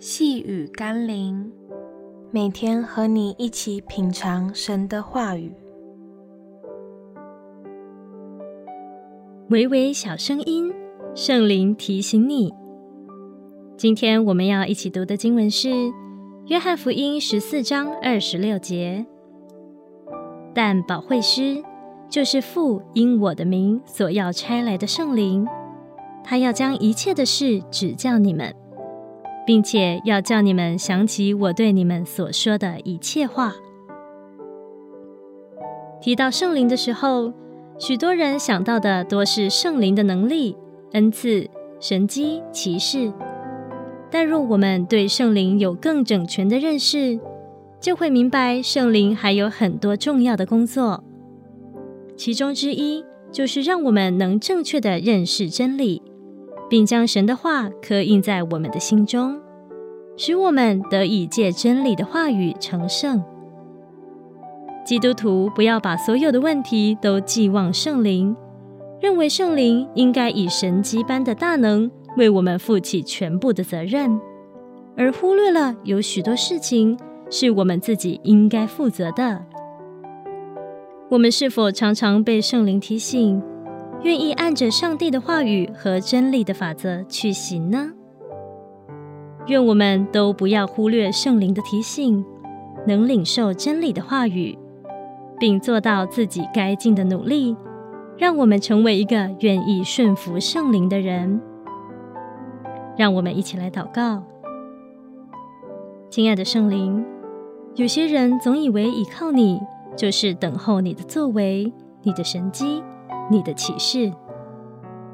[0.00, 1.50] 细雨甘霖，
[2.30, 5.52] 每天和你一起品尝神的话语。
[9.50, 10.72] 微微小声音，
[11.16, 12.54] 圣灵提醒你。
[13.76, 15.68] 今天我们要一起读的经文是
[16.46, 19.04] 《约翰福音》十四章二十六节。
[20.54, 21.60] 但保惠师
[22.08, 25.44] 就是父因我的名所要差来的圣灵。
[26.22, 28.54] 他要将一切的事指教你们，
[29.48, 33.54] 并且要叫你们想起我对你们所说的一切话。
[36.02, 37.32] 提到圣灵的时候，
[37.78, 40.54] 许多人想到的多是圣灵的能力、
[40.92, 41.48] 恩赐、
[41.80, 43.10] 神迹、奇事。
[44.10, 47.18] 但若我们对圣灵有更整全的认识，
[47.80, 51.02] 就会明白圣灵还有很多重要的工作，
[52.18, 53.02] 其中之一
[53.32, 56.02] 就是让我们能正确的认识真理。
[56.68, 59.40] 并将神的话刻印在我们的心中，
[60.16, 63.22] 使我们得以借真理的话语成圣。
[64.84, 68.34] 基督徒不要把所有的问题都寄望圣灵，
[69.00, 74.18] 认为圣灵应该以神迹般的大能为我们负起全部的责任，
[74.96, 76.98] 而忽略了有许多事情
[77.30, 79.44] 是我们自己应该负责的。
[81.10, 83.42] 我们是否常常被圣灵提醒，
[84.02, 87.92] 愿意按着上帝的话语和真理的法则去行呢？
[89.46, 92.24] 愿我们都不要忽略圣灵的提醒，
[92.86, 94.56] 能领受真理的话语，
[95.38, 97.56] 并做到自己该尽的努力，
[98.16, 101.40] 让我们成为一个愿意顺服圣灵的人。
[102.96, 104.22] 让我们一起来祷告。
[106.10, 107.04] 亲爱的圣灵，
[107.74, 109.60] 有些人总以为依靠你，
[109.96, 112.82] 就是等候你的作为，你的神迹。
[113.30, 114.12] 你的启示，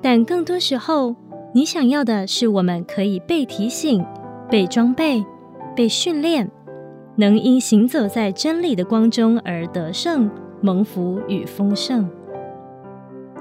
[0.00, 1.14] 但更多时候，
[1.52, 4.04] 你想要的是我们可以被提醒、
[4.50, 5.24] 被装备、
[5.74, 6.50] 被训练，
[7.16, 12.08] 能因行走在真理的光中而得胜、蒙福与丰盛。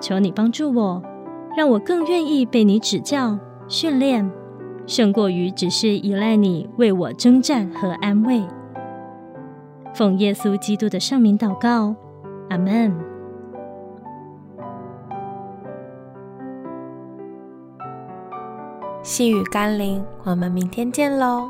[0.02, 1.04] 求你帮助我，
[1.56, 4.30] 让我更愿意被你指教、训练，
[4.88, 8.42] 胜过于只是依赖你为我征战和安慰。
[9.94, 11.96] 奉耶稣基督的圣名祷告，
[12.50, 13.05] 阿门。
[19.06, 21.48] 细雨甘霖，我们明天见喽。